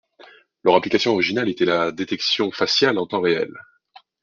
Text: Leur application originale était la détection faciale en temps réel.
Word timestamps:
Leur 0.63 0.73
application 0.77 1.11
originale 1.13 1.47
était 1.49 1.63
la 1.63 1.91
détection 1.91 2.51
faciale 2.51 2.97
en 2.97 3.05
temps 3.05 3.21
réel. 3.21 3.53